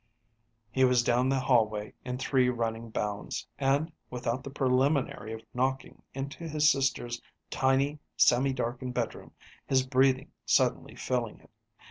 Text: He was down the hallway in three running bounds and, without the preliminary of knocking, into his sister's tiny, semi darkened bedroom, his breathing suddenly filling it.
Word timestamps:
He 0.71 0.83
was 0.83 1.03
down 1.03 1.29
the 1.29 1.39
hallway 1.39 1.93
in 2.03 2.17
three 2.17 2.49
running 2.49 2.89
bounds 2.89 3.45
and, 3.59 3.91
without 4.09 4.43
the 4.43 4.49
preliminary 4.49 5.31
of 5.31 5.43
knocking, 5.53 6.01
into 6.15 6.47
his 6.47 6.71
sister's 6.71 7.21
tiny, 7.51 7.99
semi 8.17 8.51
darkened 8.51 8.95
bedroom, 8.95 9.31
his 9.67 9.85
breathing 9.85 10.31
suddenly 10.43 10.95
filling 10.95 11.39
it. 11.41 11.51